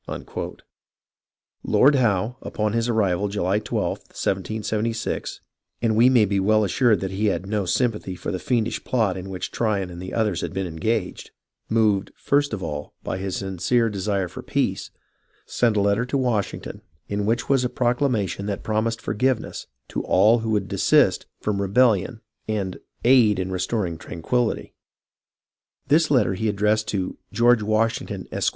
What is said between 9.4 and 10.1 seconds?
Try on